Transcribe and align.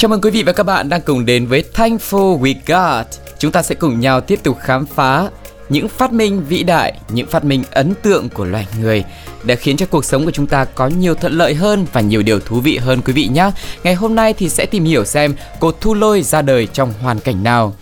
Chào 0.00 0.08
mừng 0.08 0.20
quý 0.20 0.30
vị 0.30 0.42
và 0.42 0.52
các 0.52 0.62
bạn 0.62 0.88
đang 0.88 1.00
cùng 1.00 1.24
đến 1.24 1.46
với 1.46 1.64
Thankful 1.74 2.40
We 2.40 2.54
Got. 2.66 3.06
Chúng 3.38 3.52
ta 3.52 3.62
sẽ 3.62 3.74
cùng 3.74 4.00
nhau 4.00 4.20
tiếp 4.20 4.40
tục 4.42 4.58
khám 4.60 4.86
phá 4.86 5.30
những 5.68 5.88
phát 5.88 6.12
minh 6.12 6.44
vĩ 6.48 6.62
đại, 6.62 7.00
những 7.08 7.26
phát 7.26 7.44
minh 7.44 7.62
ấn 7.70 7.94
tượng 8.02 8.28
của 8.28 8.44
loài 8.44 8.66
người 8.80 9.04
để 9.44 9.56
khiến 9.56 9.76
cho 9.76 9.86
cuộc 9.86 10.04
sống 10.04 10.24
của 10.24 10.30
chúng 10.30 10.46
ta 10.46 10.64
có 10.64 10.86
nhiều 10.86 11.14
thuận 11.14 11.32
lợi 11.32 11.54
hơn 11.54 11.86
và 11.92 12.00
nhiều 12.00 12.22
điều 12.22 12.40
thú 12.40 12.60
vị 12.60 12.76
hơn 12.76 13.02
quý 13.02 13.12
vị 13.12 13.28
nhé. 13.32 13.50
Ngày 13.84 13.94
hôm 13.94 14.14
nay 14.14 14.32
thì 14.32 14.48
sẽ 14.48 14.66
tìm 14.66 14.84
hiểu 14.84 15.04
xem 15.04 15.34
cột 15.60 15.76
thu 15.80 15.94
lôi 15.94 16.22
ra 16.22 16.42
đời 16.42 16.66
trong 16.66 16.92
hoàn 17.02 17.20
cảnh 17.20 17.42
nào. 17.42 17.74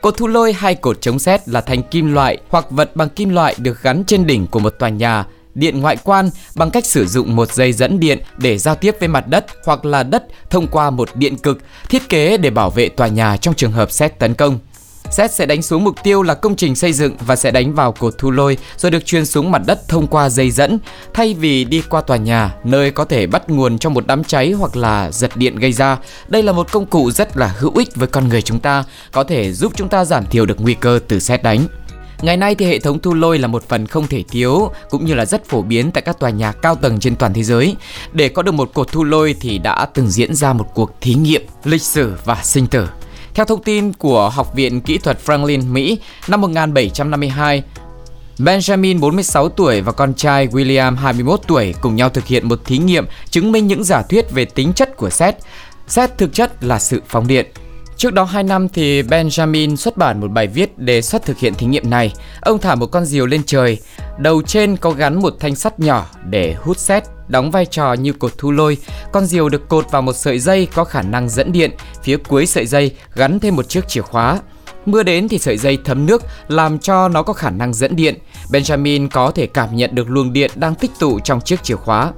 Cột 0.00 0.16
thu 0.16 0.26
lôi 0.26 0.52
hay 0.52 0.74
cột 0.74 1.00
chống 1.00 1.18
xét 1.18 1.48
là 1.48 1.60
thanh 1.60 1.82
kim 1.82 2.14
loại 2.14 2.38
hoặc 2.48 2.70
vật 2.70 2.96
bằng 2.96 3.08
kim 3.08 3.28
loại 3.28 3.54
được 3.58 3.82
gắn 3.82 4.04
trên 4.04 4.26
đỉnh 4.26 4.46
của 4.46 4.58
một 4.58 4.74
tòa 4.78 4.88
nhà 4.88 5.24
điện 5.56 5.80
ngoại 5.80 5.96
quan 6.04 6.30
bằng 6.54 6.70
cách 6.70 6.86
sử 6.86 7.06
dụng 7.06 7.36
một 7.36 7.52
dây 7.52 7.72
dẫn 7.72 8.00
điện 8.00 8.18
để 8.36 8.58
giao 8.58 8.74
tiếp 8.74 8.96
với 9.00 9.08
mặt 9.08 9.28
đất 9.28 9.46
hoặc 9.64 9.84
là 9.84 10.02
đất 10.02 10.24
thông 10.50 10.66
qua 10.66 10.90
một 10.90 11.08
điện 11.14 11.36
cực 11.36 11.58
thiết 11.88 12.08
kế 12.08 12.36
để 12.36 12.50
bảo 12.50 12.70
vệ 12.70 12.88
tòa 12.88 13.08
nhà 13.08 13.36
trong 13.36 13.54
trường 13.54 13.72
hợp 13.72 13.90
xét 13.90 14.18
tấn 14.18 14.34
công. 14.34 14.58
Xét 15.10 15.32
sẽ 15.32 15.46
đánh 15.46 15.62
xuống 15.62 15.84
mục 15.84 16.02
tiêu 16.02 16.22
là 16.22 16.34
công 16.34 16.56
trình 16.56 16.74
xây 16.74 16.92
dựng 16.92 17.16
và 17.26 17.36
sẽ 17.36 17.50
đánh 17.50 17.74
vào 17.74 17.92
cột 17.92 18.14
thu 18.18 18.30
lôi 18.30 18.58
rồi 18.76 18.90
được 18.90 19.06
truyền 19.06 19.26
xuống 19.26 19.50
mặt 19.50 19.62
đất 19.66 19.88
thông 19.88 20.06
qua 20.06 20.28
dây 20.28 20.50
dẫn 20.50 20.78
thay 21.14 21.34
vì 21.34 21.64
đi 21.64 21.82
qua 21.90 22.00
tòa 22.00 22.16
nhà 22.16 22.54
nơi 22.64 22.90
có 22.90 23.04
thể 23.04 23.26
bắt 23.26 23.50
nguồn 23.50 23.78
trong 23.78 23.94
một 23.94 24.06
đám 24.06 24.24
cháy 24.24 24.52
hoặc 24.52 24.76
là 24.76 25.10
giật 25.10 25.36
điện 25.36 25.56
gây 25.56 25.72
ra. 25.72 25.98
Đây 26.28 26.42
là 26.42 26.52
một 26.52 26.72
công 26.72 26.86
cụ 26.86 27.10
rất 27.10 27.36
là 27.36 27.54
hữu 27.58 27.72
ích 27.76 27.88
với 27.94 28.08
con 28.08 28.28
người 28.28 28.42
chúng 28.42 28.60
ta, 28.60 28.84
có 29.12 29.24
thể 29.24 29.52
giúp 29.52 29.72
chúng 29.76 29.88
ta 29.88 30.04
giảm 30.04 30.26
thiểu 30.26 30.46
được 30.46 30.60
nguy 30.60 30.74
cơ 30.74 31.00
từ 31.08 31.20
xét 31.20 31.42
đánh. 31.42 31.66
Ngày 32.22 32.36
nay 32.36 32.54
thì 32.54 32.66
hệ 32.66 32.78
thống 32.78 32.98
thu 32.98 33.14
lôi 33.14 33.38
là 33.38 33.48
một 33.48 33.68
phần 33.68 33.86
không 33.86 34.06
thể 34.06 34.22
thiếu 34.28 34.70
cũng 34.90 35.04
như 35.04 35.14
là 35.14 35.24
rất 35.24 35.44
phổ 35.44 35.62
biến 35.62 35.90
tại 35.90 36.02
các 36.02 36.18
tòa 36.18 36.30
nhà 36.30 36.52
cao 36.52 36.74
tầng 36.74 37.00
trên 37.00 37.16
toàn 37.16 37.34
thế 37.34 37.42
giới. 37.42 37.76
Để 38.12 38.28
có 38.28 38.42
được 38.42 38.52
một 38.52 38.74
cột 38.74 38.92
thu 38.92 39.04
lôi 39.04 39.34
thì 39.40 39.58
đã 39.58 39.86
từng 39.94 40.10
diễn 40.10 40.34
ra 40.34 40.52
một 40.52 40.66
cuộc 40.74 41.00
thí 41.00 41.14
nghiệm 41.14 41.42
lịch 41.64 41.82
sử 41.82 42.14
và 42.24 42.40
sinh 42.42 42.66
tử. 42.66 42.88
Theo 43.34 43.46
thông 43.46 43.62
tin 43.62 43.92
của 43.92 44.28
Học 44.28 44.54
viện 44.54 44.80
Kỹ 44.80 44.98
thuật 44.98 45.18
Franklin, 45.26 45.72
Mỹ, 45.72 45.98
năm 46.28 46.40
1752, 46.40 47.62
Benjamin 48.38 49.00
46 49.00 49.48
tuổi 49.48 49.80
và 49.80 49.92
con 49.92 50.14
trai 50.14 50.48
William 50.48 50.96
21 50.96 51.40
tuổi 51.46 51.74
cùng 51.80 51.96
nhau 51.96 52.08
thực 52.08 52.26
hiện 52.26 52.48
một 52.48 52.60
thí 52.64 52.78
nghiệm 52.78 53.06
chứng 53.30 53.52
minh 53.52 53.66
những 53.66 53.84
giả 53.84 54.02
thuyết 54.02 54.30
về 54.30 54.44
tính 54.44 54.72
chất 54.72 54.96
của 54.96 55.10
xét. 55.10 55.34
Xét 55.88 56.18
thực 56.18 56.32
chất 56.32 56.64
là 56.64 56.78
sự 56.78 57.02
phóng 57.08 57.26
điện. 57.26 57.46
Trước 57.96 58.12
đó 58.12 58.24
2 58.24 58.42
năm 58.42 58.68
thì 58.68 59.02
Benjamin 59.02 59.76
xuất 59.76 59.96
bản 59.96 60.20
một 60.20 60.28
bài 60.28 60.46
viết 60.46 60.78
đề 60.78 61.02
xuất 61.02 61.24
thực 61.24 61.38
hiện 61.38 61.54
thí 61.54 61.66
nghiệm 61.66 61.90
này. 61.90 62.12
Ông 62.40 62.58
thả 62.58 62.74
một 62.74 62.86
con 62.86 63.04
diều 63.04 63.26
lên 63.26 63.42
trời, 63.46 63.78
đầu 64.18 64.42
trên 64.42 64.76
có 64.76 64.90
gắn 64.90 65.20
một 65.22 65.34
thanh 65.40 65.54
sắt 65.54 65.80
nhỏ 65.80 66.06
để 66.24 66.54
hút 66.54 66.78
sét, 66.78 67.02
đóng 67.28 67.50
vai 67.50 67.66
trò 67.66 67.92
như 67.92 68.12
cột 68.12 68.32
thu 68.38 68.50
lôi. 68.50 68.76
Con 69.12 69.26
diều 69.26 69.48
được 69.48 69.68
cột 69.68 69.90
vào 69.90 70.02
một 70.02 70.12
sợi 70.12 70.38
dây 70.38 70.68
có 70.74 70.84
khả 70.84 71.02
năng 71.02 71.28
dẫn 71.28 71.52
điện, 71.52 71.70
phía 72.02 72.16
cuối 72.16 72.46
sợi 72.46 72.66
dây 72.66 72.96
gắn 73.14 73.40
thêm 73.40 73.56
một 73.56 73.68
chiếc 73.68 73.88
chìa 73.88 74.02
khóa. 74.02 74.40
Mưa 74.86 75.02
đến 75.02 75.28
thì 75.28 75.38
sợi 75.38 75.56
dây 75.56 75.78
thấm 75.84 76.06
nước 76.06 76.22
làm 76.48 76.78
cho 76.78 77.08
nó 77.08 77.22
có 77.22 77.32
khả 77.32 77.50
năng 77.50 77.74
dẫn 77.74 77.96
điện. 77.96 78.14
Benjamin 78.50 79.08
có 79.08 79.30
thể 79.30 79.46
cảm 79.46 79.76
nhận 79.76 79.94
được 79.94 80.10
luồng 80.10 80.32
điện 80.32 80.50
đang 80.54 80.74
tích 80.74 80.90
tụ 80.98 81.20
trong 81.20 81.40
chiếc 81.40 81.62
chìa 81.62 81.76
khóa. 81.76 82.12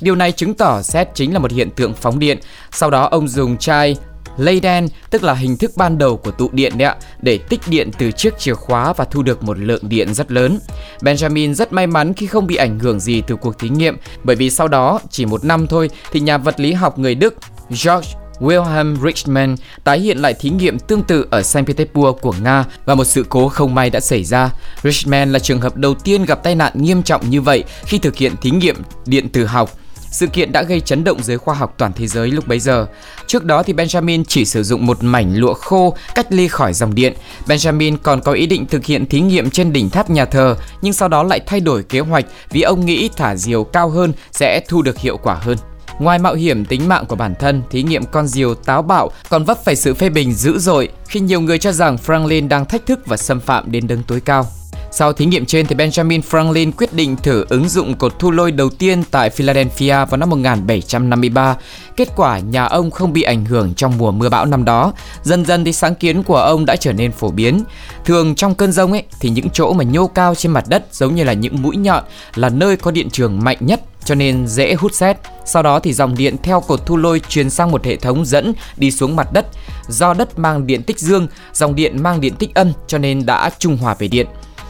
Điều 0.00 0.14
này 0.14 0.32
chứng 0.32 0.54
tỏ 0.54 0.82
sét 0.82 1.08
chính 1.14 1.32
là 1.32 1.38
một 1.38 1.52
hiện 1.52 1.70
tượng 1.70 1.94
phóng 1.94 2.18
điện. 2.18 2.38
Sau 2.72 2.90
đó 2.90 3.08
ông 3.10 3.28
dùng 3.28 3.56
chai 3.56 3.96
Leyden 4.40 4.88
tức 5.10 5.22
là 5.22 5.34
hình 5.34 5.56
thức 5.56 5.72
ban 5.76 5.98
đầu 5.98 6.16
của 6.16 6.30
tụ 6.30 6.48
điện 6.52 6.78
đấy 6.78 6.88
ạ, 6.88 6.96
để 7.22 7.38
tích 7.38 7.60
điện 7.68 7.90
từ 7.98 8.10
chiếc 8.12 8.38
chìa 8.38 8.54
khóa 8.54 8.92
và 8.92 9.04
thu 9.04 9.22
được 9.22 9.42
một 9.42 9.58
lượng 9.58 9.88
điện 9.88 10.14
rất 10.14 10.32
lớn. 10.32 10.58
Benjamin 11.00 11.54
rất 11.54 11.72
may 11.72 11.86
mắn 11.86 12.14
khi 12.14 12.26
không 12.26 12.46
bị 12.46 12.56
ảnh 12.56 12.78
hưởng 12.78 13.00
gì 13.00 13.22
từ 13.26 13.36
cuộc 13.36 13.58
thí 13.58 13.68
nghiệm, 13.68 13.96
bởi 14.24 14.36
vì 14.36 14.50
sau 14.50 14.68
đó 14.68 15.00
chỉ 15.10 15.26
một 15.26 15.44
năm 15.44 15.66
thôi 15.66 15.90
thì 16.12 16.20
nhà 16.20 16.38
vật 16.38 16.60
lý 16.60 16.72
học 16.72 16.98
người 16.98 17.14
Đức 17.14 17.34
George 17.68 18.08
Wilhelm 18.40 18.96
Richman 19.06 19.56
tái 19.84 20.00
hiện 20.00 20.18
lại 20.18 20.34
thí 20.34 20.50
nghiệm 20.50 20.78
tương 20.78 21.02
tự 21.02 21.26
ở 21.30 21.42
Saint 21.42 21.66
Petersburg 21.66 22.18
của 22.20 22.34
Nga 22.42 22.64
và 22.84 22.94
một 22.94 23.04
sự 23.04 23.24
cố 23.28 23.48
không 23.48 23.74
may 23.74 23.90
đã 23.90 24.00
xảy 24.00 24.24
ra. 24.24 24.50
Richman 24.82 25.32
là 25.32 25.38
trường 25.38 25.60
hợp 25.60 25.76
đầu 25.76 25.94
tiên 25.94 26.24
gặp 26.24 26.42
tai 26.42 26.54
nạn 26.54 26.72
nghiêm 26.74 27.02
trọng 27.02 27.30
như 27.30 27.40
vậy 27.40 27.64
khi 27.84 27.98
thực 27.98 28.16
hiện 28.16 28.32
thí 28.42 28.50
nghiệm 28.50 28.76
điện 29.06 29.28
tử 29.28 29.46
học. 29.46 29.70
Sự 30.10 30.26
kiện 30.26 30.52
đã 30.52 30.62
gây 30.62 30.80
chấn 30.80 31.04
động 31.04 31.22
giới 31.22 31.38
khoa 31.38 31.54
học 31.54 31.74
toàn 31.78 31.92
thế 31.92 32.06
giới 32.06 32.30
lúc 32.30 32.48
bấy 32.48 32.58
giờ. 32.58 32.86
Trước 33.26 33.44
đó 33.44 33.62
thì 33.62 33.72
Benjamin 33.72 34.24
chỉ 34.28 34.44
sử 34.44 34.62
dụng 34.62 34.86
một 34.86 35.04
mảnh 35.04 35.36
lụa 35.36 35.54
khô 35.54 35.96
cách 36.14 36.26
ly 36.30 36.48
khỏi 36.48 36.72
dòng 36.72 36.94
điện. 36.94 37.12
Benjamin 37.46 37.96
còn 38.02 38.20
có 38.20 38.32
ý 38.32 38.46
định 38.46 38.66
thực 38.66 38.84
hiện 38.84 39.06
thí 39.06 39.20
nghiệm 39.20 39.50
trên 39.50 39.72
đỉnh 39.72 39.90
tháp 39.90 40.10
nhà 40.10 40.24
thờ, 40.24 40.56
nhưng 40.82 40.92
sau 40.92 41.08
đó 41.08 41.22
lại 41.22 41.40
thay 41.46 41.60
đổi 41.60 41.82
kế 41.82 42.00
hoạch 42.00 42.24
vì 42.50 42.62
ông 42.62 42.86
nghĩ 42.86 43.10
thả 43.16 43.36
diều 43.36 43.64
cao 43.64 43.90
hơn 43.90 44.12
sẽ 44.32 44.60
thu 44.68 44.82
được 44.82 44.98
hiệu 44.98 45.16
quả 45.16 45.34
hơn. 45.34 45.58
Ngoài 45.98 46.18
mạo 46.18 46.34
hiểm 46.34 46.64
tính 46.64 46.88
mạng 46.88 47.06
của 47.06 47.16
bản 47.16 47.34
thân, 47.40 47.62
thí 47.70 47.82
nghiệm 47.82 48.04
con 48.04 48.26
diều 48.26 48.54
táo 48.54 48.82
bạo 48.82 49.10
còn 49.28 49.44
vấp 49.44 49.64
phải 49.64 49.76
sự 49.76 49.94
phê 49.94 50.08
bình 50.08 50.32
dữ 50.32 50.58
dội 50.58 50.88
khi 51.08 51.20
nhiều 51.20 51.40
người 51.40 51.58
cho 51.58 51.72
rằng 51.72 51.96
Franklin 52.06 52.48
đang 52.48 52.64
thách 52.64 52.86
thức 52.86 53.00
và 53.06 53.16
xâm 53.16 53.40
phạm 53.40 53.72
đến 53.72 53.86
đấng 53.86 54.02
tối 54.02 54.20
cao. 54.20 54.46
Sau 54.92 55.12
thí 55.12 55.26
nghiệm 55.26 55.46
trên 55.46 55.66
thì 55.66 55.76
Benjamin 55.76 56.20
Franklin 56.30 56.72
quyết 56.72 56.92
định 56.92 57.16
thử 57.16 57.44
ứng 57.48 57.68
dụng 57.68 57.94
cột 57.94 58.18
thu 58.18 58.30
lôi 58.30 58.52
đầu 58.52 58.70
tiên 58.70 59.02
tại 59.10 59.30
Philadelphia 59.30 59.92
vào 59.92 60.16
năm 60.16 60.30
1753. 60.30 61.56
Kết 61.96 62.08
quả 62.16 62.38
nhà 62.38 62.64
ông 62.64 62.90
không 62.90 63.12
bị 63.12 63.22
ảnh 63.22 63.44
hưởng 63.44 63.74
trong 63.74 63.98
mùa 63.98 64.10
mưa 64.10 64.28
bão 64.28 64.46
năm 64.46 64.64
đó. 64.64 64.92
Dần 65.22 65.44
dần 65.44 65.64
thì 65.64 65.72
sáng 65.72 65.94
kiến 65.94 66.22
của 66.22 66.36
ông 66.36 66.66
đã 66.66 66.76
trở 66.76 66.92
nên 66.92 67.12
phổ 67.12 67.30
biến. 67.30 67.64
Thường 68.04 68.34
trong 68.34 68.54
cơn 68.54 68.72
rông 68.72 68.92
ấy 68.92 69.02
thì 69.20 69.30
những 69.30 69.50
chỗ 69.50 69.72
mà 69.72 69.84
nhô 69.84 70.06
cao 70.06 70.34
trên 70.34 70.52
mặt 70.52 70.64
đất 70.68 70.84
giống 70.92 71.14
như 71.14 71.24
là 71.24 71.32
những 71.32 71.62
mũi 71.62 71.76
nhọn 71.76 72.04
là 72.34 72.48
nơi 72.48 72.76
có 72.76 72.90
điện 72.90 73.10
trường 73.10 73.44
mạnh 73.44 73.58
nhất 73.60 73.80
cho 74.04 74.14
nên 74.14 74.46
dễ 74.46 74.74
hút 74.74 74.94
sét. 74.94 75.16
Sau 75.44 75.62
đó 75.62 75.80
thì 75.80 75.92
dòng 75.92 76.16
điện 76.16 76.36
theo 76.42 76.60
cột 76.60 76.86
thu 76.86 76.96
lôi 76.96 77.20
truyền 77.28 77.50
sang 77.50 77.70
một 77.70 77.84
hệ 77.84 77.96
thống 77.96 78.24
dẫn 78.24 78.52
đi 78.76 78.90
xuống 78.90 79.16
mặt 79.16 79.32
đất. 79.32 79.46
Do 79.88 80.14
đất 80.14 80.38
mang 80.38 80.66
điện 80.66 80.82
tích 80.82 80.98
dương, 80.98 81.26
dòng 81.52 81.74
điện 81.74 82.02
mang 82.02 82.20
điện 82.20 82.34
tích 82.38 82.54
âm 82.54 82.72
cho 82.86 82.98
nên 82.98 83.26
đã 83.26 83.50
trung 83.58 83.76
hòa 83.76 83.94
về 83.98 84.08
điện. 84.08 84.26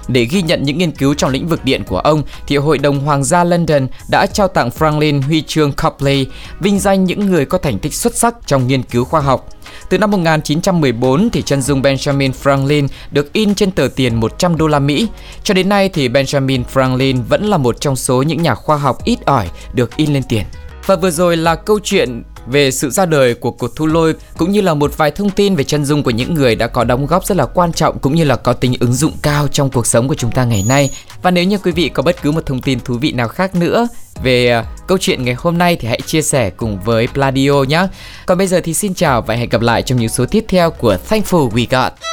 Để 0.08 0.24
ghi 0.24 0.42
nhận 0.42 0.62
những 0.62 0.78
nghiên 0.78 0.90
cứu 0.90 1.14
trong 1.14 1.30
lĩnh 1.30 1.48
vực 1.48 1.64
điện 1.64 1.84
của 1.84 1.98
ông, 1.98 2.22
thì 2.46 2.56
Hội 2.56 2.78
đồng 2.78 3.00
Hoàng 3.00 3.24
gia 3.24 3.44
London 3.44 3.86
đã 4.08 4.26
trao 4.26 4.48
tặng 4.48 4.70
Franklin 4.78 5.22
huy 5.22 5.42
chương 5.42 5.72
Copley, 5.72 6.26
vinh 6.60 6.78
danh 6.78 7.04
những 7.04 7.26
người 7.26 7.44
có 7.44 7.58
thành 7.58 7.78
tích 7.78 7.94
xuất 7.94 8.16
sắc 8.16 8.34
trong 8.46 8.66
nghiên 8.66 8.82
cứu 8.82 9.04
khoa 9.04 9.20
học. 9.20 9.48
Từ 9.88 9.98
năm 9.98 10.10
1914 10.10 11.30
thì 11.30 11.42
chân 11.42 11.62
dung 11.62 11.82
Benjamin 11.82 12.30
Franklin 12.42 12.88
được 13.10 13.32
in 13.32 13.54
trên 13.54 13.70
tờ 13.70 13.88
tiền 13.96 14.20
100 14.20 14.56
đô 14.56 14.66
la 14.66 14.78
Mỹ. 14.78 15.08
Cho 15.44 15.54
đến 15.54 15.68
nay 15.68 15.88
thì 15.88 16.08
Benjamin 16.08 16.62
Franklin 16.74 17.22
vẫn 17.28 17.44
là 17.44 17.56
một 17.56 17.80
trong 17.80 17.96
số 17.96 18.22
những 18.22 18.42
nhà 18.42 18.54
khoa 18.54 18.76
học 18.76 19.04
ít 19.04 19.18
ỏi 19.26 19.48
được 19.72 19.96
in 19.96 20.12
lên 20.12 20.22
tiền. 20.22 20.44
Và 20.86 20.96
vừa 20.96 21.10
rồi 21.10 21.36
là 21.36 21.54
câu 21.54 21.78
chuyện 21.84 22.22
về 22.46 22.70
sự 22.70 22.90
ra 22.90 23.06
đời 23.06 23.34
của 23.34 23.50
cuộc 23.50 23.76
thu 23.76 23.86
lôi 23.86 24.14
cũng 24.36 24.52
như 24.52 24.60
là 24.60 24.74
một 24.74 24.96
vài 24.96 25.10
thông 25.10 25.30
tin 25.30 25.56
về 25.56 25.64
chân 25.64 25.84
dung 25.84 26.02
của 26.02 26.10
những 26.10 26.34
người 26.34 26.54
đã 26.54 26.66
có 26.66 26.84
đóng 26.84 27.06
góp 27.06 27.26
rất 27.26 27.36
là 27.36 27.46
quan 27.46 27.72
trọng 27.72 27.98
cũng 27.98 28.14
như 28.14 28.24
là 28.24 28.36
có 28.36 28.52
tính 28.52 28.74
ứng 28.80 28.92
dụng 28.92 29.12
cao 29.22 29.48
trong 29.48 29.70
cuộc 29.70 29.86
sống 29.86 30.08
của 30.08 30.14
chúng 30.14 30.30
ta 30.30 30.44
ngày 30.44 30.64
nay. 30.68 30.90
Và 31.22 31.30
nếu 31.30 31.44
như 31.44 31.58
quý 31.58 31.72
vị 31.72 31.88
có 31.88 32.02
bất 32.02 32.22
cứ 32.22 32.30
một 32.30 32.46
thông 32.46 32.60
tin 32.60 32.80
thú 32.80 32.94
vị 33.00 33.12
nào 33.12 33.28
khác 33.28 33.54
nữa 33.54 33.88
về 34.22 34.50
à, 34.50 34.64
câu 34.86 34.98
chuyện 34.98 35.24
ngày 35.24 35.34
hôm 35.38 35.58
nay 35.58 35.76
thì 35.76 35.88
hãy 35.88 36.00
chia 36.06 36.22
sẻ 36.22 36.50
cùng 36.50 36.80
với 36.80 37.06
Pladio 37.06 37.62
nhé. 37.68 37.86
Còn 38.26 38.38
bây 38.38 38.46
giờ 38.46 38.60
thì 38.64 38.74
xin 38.74 38.94
chào 38.94 39.22
và 39.22 39.34
hẹn 39.34 39.48
gặp 39.48 39.60
lại 39.60 39.82
trong 39.82 39.98
những 39.98 40.08
số 40.08 40.26
tiếp 40.26 40.44
theo 40.48 40.70
của 40.70 40.96
Thankful 41.08 41.50
We 41.50 41.66
Got. 41.70 42.09